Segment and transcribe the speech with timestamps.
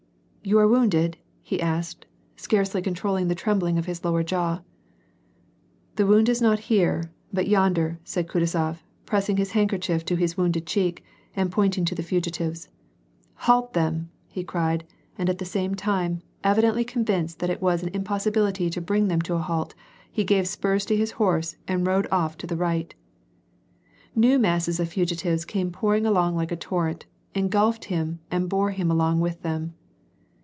[0.43, 4.61] "You are wounded?" he asked, scarcely controlling the trembling of his lower jaw."
[5.97, 10.37] The wound is not here but yonder," said Kutuzof, press ing his handkerchief to his
[10.37, 11.03] wounded cheek,
[11.35, 12.69] and pointing to the fugitives."
[13.45, 14.83] Halt them!" he cried,
[15.15, 19.21] and at the same time, evidently convinced that it was an impossibility to bring them
[19.21, 19.75] to a halt,
[20.11, 22.95] he gave spurs to his horse and rode off to the right.
[24.15, 27.05] New masses of fugitives came pouring along like a torrent,
[27.35, 29.75] engulfed him, and bore him along with them.